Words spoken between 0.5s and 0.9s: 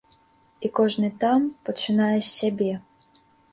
І